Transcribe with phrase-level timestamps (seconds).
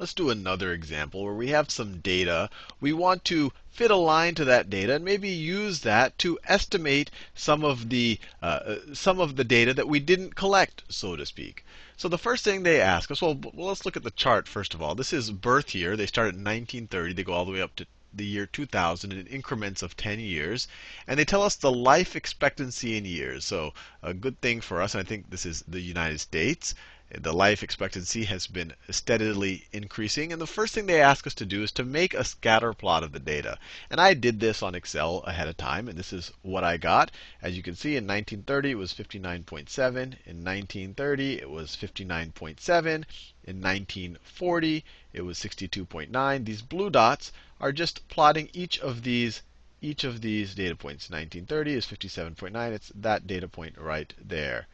[0.00, 2.50] Let's do another example where we have some data.
[2.80, 7.10] We want to fit a line to that data and maybe use that to estimate
[7.34, 11.26] some of the uh, uh some of the data that we didn't collect, so to
[11.26, 11.64] speak.
[11.96, 14.80] So the first thing they ask us, well, let's look at the chart first of
[14.80, 14.94] all.
[14.94, 15.96] This is birth year.
[15.96, 17.14] They start at 1930.
[17.14, 20.68] They go all the way up to the year 2000 in increments of 10 years.
[21.08, 23.44] And they tell us the life expectancy in years.
[23.44, 26.76] So a good thing for us, and I think this is the United States,
[27.16, 30.30] the life expectancy has been steadily increasing.
[30.30, 33.02] And the first thing they ask us to do is to make a scatter plot
[33.02, 33.58] of the data.
[33.88, 37.10] And I did this on Excel ahead of time, and this is what I got.
[37.40, 39.96] As you can see, in 1930 it was 59.7.
[39.96, 42.86] In 1930 it was 59.7.
[42.86, 46.44] In 1940 it was 62.9.
[46.44, 49.40] These blue dots are just plotting each of these
[49.80, 51.08] each of these data points.
[51.08, 52.72] 1930 is 57.9.
[52.72, 54.66] It's that data point right there.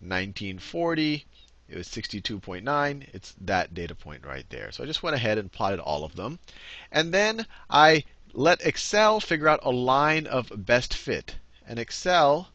[0.00, 1.26] 1940
[1.68, 3.06] it was 62.9.
[3.14, 4.72] It's that data point right there.
[4.72, 6.38] So I just went ahead and plotted all of them.
[6.90, 8.04] And then I
[8.34, 11.36] let Excel figure out a line of best fit.
[11.66, 12.50] And Excel,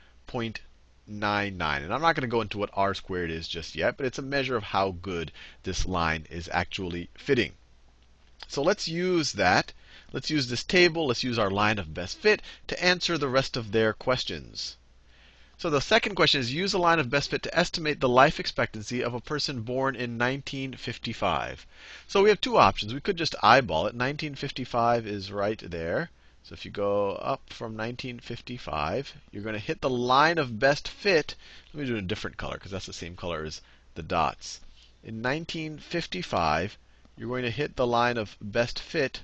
[1.07, 4.19] And I'm not going to go into what r squared is just yet, but it's
[4.19, 7.55] a measure of how good this line is actually fitting.
[8.48, 9.73] So let's use that.
[10.12, 11.07] Let's use this table.
[11.07, 14.77] Let's use our line of best fit to answer the rest of their questions.
[15.61, 18.41] So the second question is use a line of best fit to estimate the life
[18.41, 21.67] expectancy of a person born in 1955.
[22.06, 22.94] So we have two options.
[22.94, 23.92] We could just eyeball it.
[23.92, 26.08] 1955 is right there.
[26.44, 30.89] So if you go up from 1955, you're going to hit the line of best
[30.89, 31.34] fit.
[31.74, 33.61] Let me do it in a different color because that's the same color as
[33.97, 34.61] the dots.
[35.05, 36.79] In 1955,
[37.18, 39.20] you're going to hit the line of best fit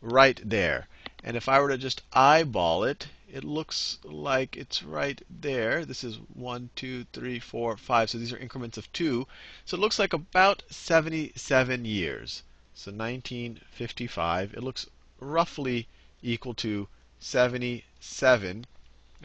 [0.00, 0.88] right there.
[1.22, 5.84] And if I were to just eyeball it, it looks like it's right there.
[5.84, 8.10] This is 1, 2, 3, 4, 5.
[8.10, 9.26] So these are increments of 2.
[9.64, 12.44] So it looks like about 77 years.
[12.74, 14.86] So 1955, it looks
[15.18, 15.88] roughly
[16.22, 16.86] equal to
[17.18, 18.66] 77.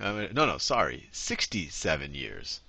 [0.02, 2.62] Uh, no, no, sorry, 67 years.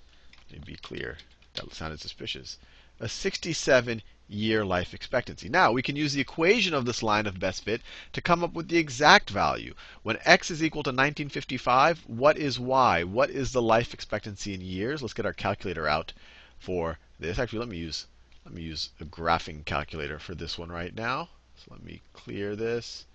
[0.51, 1.17] Let me be clear.
[1.55, 2.59] That sounded suspicious.
[2.99, 5.49] A 67 year life expectancy.
[5.49, 7.81] Now, we can use the equation of this line of best fit
[8.13, 9.75] to come up with the exact value.
[10.03, 13.03] When x is equal to 1955, what is y?
[13.03, 15.01] What is the life expectancy in years?
[15.01, 16.13] Let's get our calculator out
[16.59, 17.37] for this.
[17.37, 18.07] Actually, let me use
[18.45, 21.27] let me use a graphing calculator for this one right now.
[21.57, 23.05] So let me clear this.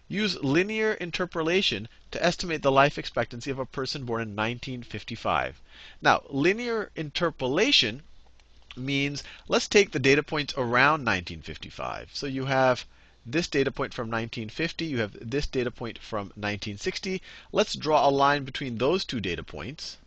[0.07, 5.61] Use linear interpolation to estimate the life expectancy of a person born in 1955.
[6.01, 8.03] Now, linear interpolation
[8.75, 12.11] means let's take the data points around 1955.
[12.13, 12.85] So you have
[13.25, 14.85] this data point from 1950.
[14.85, 17.21] You have this data point from 1960.
[17.51, 19.97] Let's draw a line between those two data points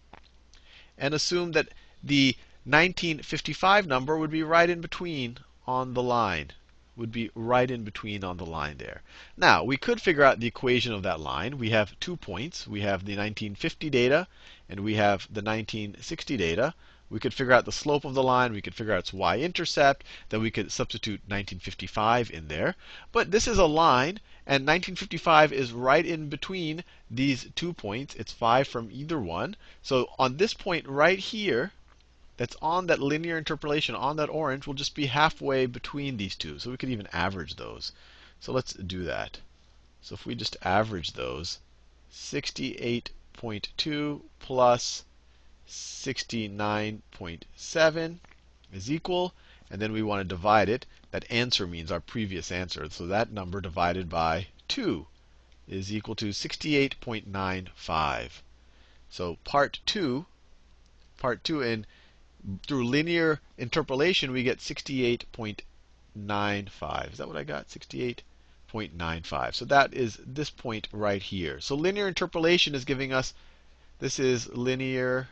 [0.99, 1.69] and assume that
[2.03, 6.51] the 1955 number would be right in between on the line.
[6.97, 9.03] Would be right in between on the line there.
[9.37, 11.59] Now, we could figure out the equation of that line.
[11.59, 12.67] We have two points.
[12.67, 14.29] We have the 1950 data
[14.69, 16.75] and we have the 1960 data.
[17.15, 18.53] We could figure out the slope of the line.
[18.53, 20.03] We could figure out its y-intercept.
[20.31, 22.75] Then we could substitute 1955 in there.
[23.13, 24.19] But this is a line,
[24.49, 28.17] and 1955 is right in between these two points.
[28.17, 29.55] It's 5 from either one.
[29.81, 31.71] So on this point right here,
[32.37, 36.59] that's on that linear interpolation, on that orange, will just be halfway between these two.
[36.59, 37.93] So we could even average those.
[38.41, 39.39] So let's do that.
[40.03, 41.61] So if we just average those,
[42.13, 45.05] 68.2 plus
[45.69, 48.19] 69.7
[48.73, 49.35] is equal.
[49.71, 50.85] and then we want to divide it.
[51.11, 52.89] That answer means our previous answer.
[52.91, 55.07] So that number divided by 2
[55.67, 58.31] is equal to 68.95.
[59.09, 60.27] So part 2,
[61.17, 61.87] part 2 in
[62.67, 67.13] through linear interpolation we get 68.95.
[67.13, 67.69] Is that what I got?
[67.69, 69.55] 68.95.
[69.55, 71.59] So that is this point right here.
[71.61, 73.33] So linear interpolation is giving us
[73.99, 75.29] this is linear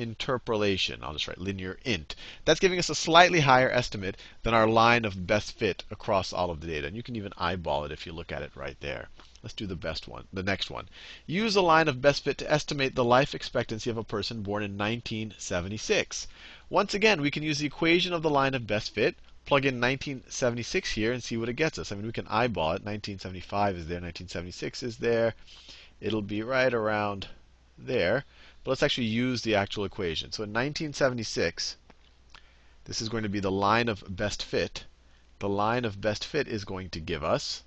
[0.00, 1.00] interpolation.
[1.02, 2.14] I'll just write linear int.
[2.46, 6.50] That's giving us a slightly higher estimate than our line of best fit across all
[6.50, 6.86] of the data.
[6.86, 9.08] And you can even eyeball it if you look at it right there.
[9.42, 10.88] Let's do the best one, the next one.
[11.26, 14.62] Use a line of best fit to estimate the life expectancy of a person born
[14.62, 16.26] in 1976.
[16.68, 19.80] Once again, we can use the equation of the line of best fit, plug in
[19.80, 21.90] 1976 here, and see what it gets us.
[21.90, 22.84] I mean, we can eyeball it.
[22.84, 25.34] 1975 is there, 1976 is there.
[26.00, 27.28] It'll be right around
[27.78, 28.24] there.
[28.62, 30.32] But let's actually use the actual equation.
[30.32, 31.76] So in 1976,
[32.84, 34.84] this is going to be the line of best fit.
[35.38, 37.62] The line of best fit is going to give us,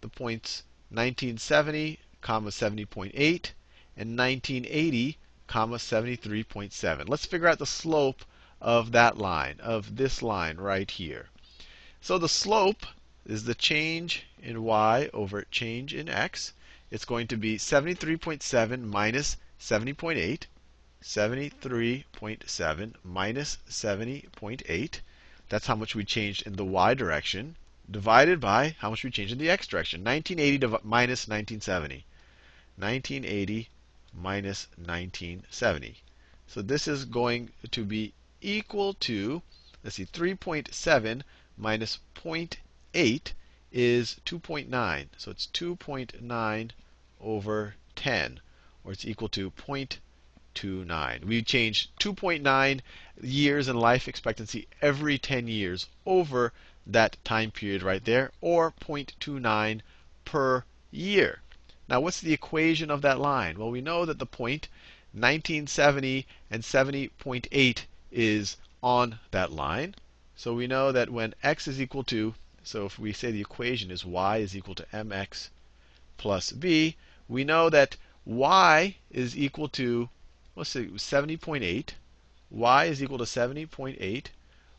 [0.00, 3.14] the points 1970, comma 70.8,
[3.96, 7.08] and 1980, comma 73.7.
[7.08, 8.24] Let's figure out the slope
[8.60, 11.28] of that line, of this line right here.
[12.00, 12.86] So the slope
[13.24, 16.52] is the change in y over change in x.
[16.90, 20.46] It's going to be 73.7 minus 70.8.
[21.02, 25.00] 73.7 minus 70.8.
[25.52, 27.56] That's how much we changed in the y direction,
[27.90, 30.02] divided by how much we changed in the x direction.
[30.02, 32.06] 1980 minus 1970.
[32.76, 33.68] 1980
[34.14, 35.98] minus 1970.
[36.46, 39.42] So this is going to be equal to,
[39.84, 41.20] let's see, 3.7
[41.58, 43.32] minus 0.8
[43.70, 45.08] is 2.9.
[45.18, 46.70] So it's 2.9
[47.20, 48.40] over 10,
[48.84, 49.98] or it's equal to 0.9.
[50.54, 51.24] 0.29.
[51.24, 52.80] We change 2.9
[53.22, 56.52] years in life expectancy every 10 years over
[56.86, 59.80] that time period right there, or 0.29
[60.24, 61.40] per year.
[61.88, 63.58] Now, what's the equation of that line?
[63.58, 64.68] Well, we know that the point
[65.12, 67.78] 1970 and 70.8
[68.10, 69.94] is on that line.
[70.34, 72.34] So we know that when x is equal to,
[72.64, 75.50] so if we say the equation is y is equal to mx
[76.16, 76.96] plus b,
[77.28, 80.08] we know that y is equal to
[80.54, 81.94] let's say 70.8,
[82.50, 84.26] y is equal to 70.8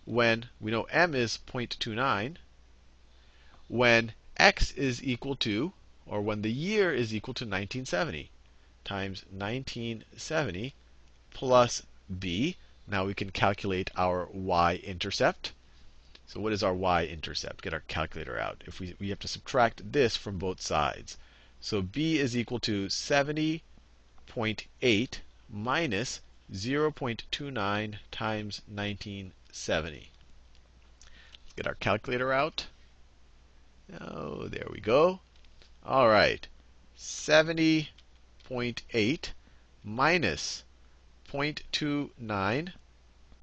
[0.05, 2.35] when we know m is 0.29,
[3.67, 5.73] when x is equal to,
[6.05, 8.29] or when the year is equal to 1970
[8.83, 10.75] times 1970
[11.31, 11.81] plus
[12.19, 12.55] b.
[12.85, 15.53] Now we can calculate our y-intercept.
[16.27, 17.63] So what is our y-intercept?
[17.63, 18.63] Get our calculator out.
[18.67, 21.17] If we, we have to subtract this from both sides.
[21.59, 23.61] So b is equal to 70.8
[25.55, 26.19] minus
[26.51, 30.11] 0.29 times 1970.
[31.05, 32.65] Let's get our calculator out.
[34.01, 35.19] Oh, there we go.
[35.85, 36.47] All right.
[36.97, 39.29] 70.8
[39.83, 40.63] minus
[41.31, 42.73] 0.29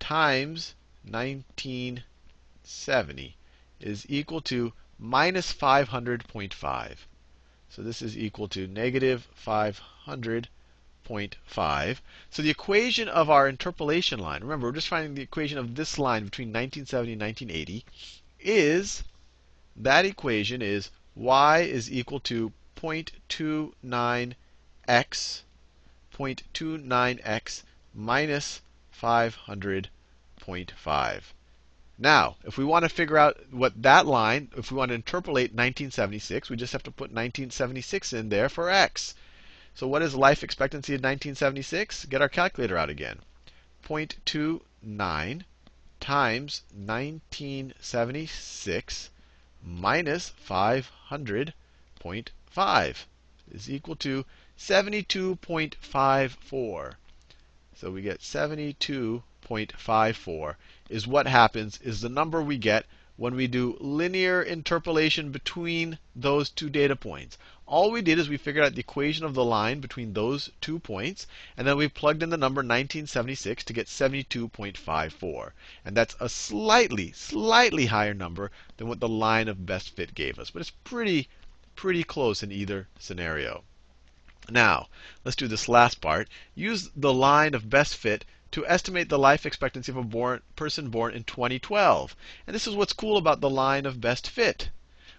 [0.01, 0.75] times
[1.05, 3.37] 1970
[3.79, 6.97] is equal to minus 500.5.
[7.69, 10.49] So this is equal to negative 500
[11.11, 11.97] 0.5.
[12.31, 15.99] So the equation of our interpolation line, remember, we're just finding the equation of this
[15.99, 17.85] line between 1970 and 1980,
[18.39, 19.03] is
[19.75, 24.37] that equation is y is equal to 0.29x,
[24.89, 27.63] 0.29x
[27.93, 28.63] minus
[28.97, 31.23] 500.5.
[31.99, 35.51] Now, if we want to figure out what that line, if we want to interpolate
[35.51, 39.17] 1976, we just have to put 1976 in there for x.
[39.81, 42.05] So what is life expectancy in 1976?
[42.05, 43.21] Get our calculator out again.
[43.89, 45.41] 0.29
[46.01, 49.11] times 1976
[49.65, 52.97] minus 500.5
[53.51, 54.27] is equal to
[54.59, 56.95] 72.54.
[57.75, 60.55] So we get 72.54
[60.91, 62.85] is what happens, is the number we get
[63.17, 67.39] when we do linear interpolation between those two data points.
[67.71, 70.81] All we did is we figured out the equation of the line between those two
[70.81, 75.53] points, and then we plugged in the number 1976 to get 72.54.
[75.85, 80.37] And that's a slightly, slightly higher number than what the line of best fit gave
[80.41, 80.51] us.
[80.51, 81.29] But it's pretty,
[81.77, 83.63] pretty close in either scenario.
[84.49, 84.89] Now,
[85.25, 86.29] let's do this last part.
[86.57, 90.91] Use the line of best fit to estimate the life expectancy of a born, person
[90.91, 92.17] born in 2012.
[92.49, 94.71] And this is what's cool about the line of best fit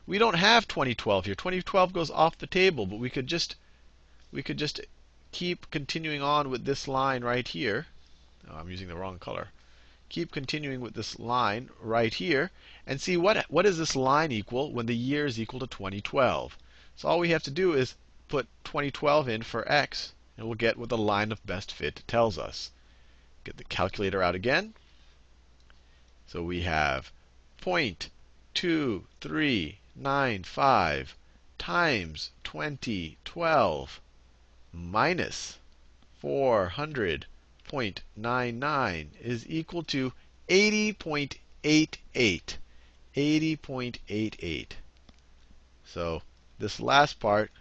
[0.08, 1.36] we don't have 2012 here.
[1.36, 3.56] 2012 goes off the table, but we could just
[4.32, 4.82] we could just
[5.32, 7.86] keep continuing on with this line right here.
[8.50, 9.50] Oh, I'm using the wrong color.
[10.10, 12.50] Keep continuing with this line right here
[12.88, 16.58] and see what what does this line equal when the year is equal to 2012.
[16.96, 17.96] So all we have to do is
[18.28, 22.38] put 2012 in for x, and we'll get what the line of best fit tells
[22.38, 22.72] us.
[23.44, 24.74] Get the calculator out again.
[26.26, 27.12] So we have
[27.60, 28.10] point
[28.54, 31.18] two three nine five
[31.58, 34.00] times twenty twelve
[34.72, 35.60] minus
[36.18, 37.26] four hundred
[37.66, 40.14] point nine nine is equal to
[40.48, 42.58] eighty point eight eight.
[43.16, 44.78] Eighty point eight eight.
[45.84, 46.22] So
[46.58, 47.52] this last part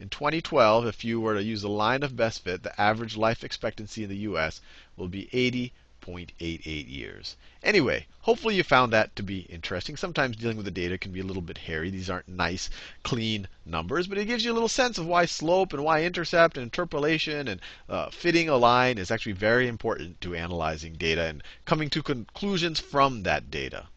[0.00, 3.44] in 2012, if you were to use the line of best fit, the average life
[3.44, 4.60] expectancy in the US
[4.96, 5.72] will be 80
[6.06, 7.36] 0.88 years.
[7.62, 9.96] Anyway, hopefully you found that to be interesting.
[9.96, 11.90] Sometimes dealing with the data can be a little bit hairy.
[11.90, 12.70] These aren't nice,
[13.02, 16.62] clean numbers, but it gives you a little sense of why slope and y-intercept and
[16.62, 21.90] interpolation and uh, fitting a line is actually very important to analyzing data and coming
[21.90, 23.88] to conclusions from that data.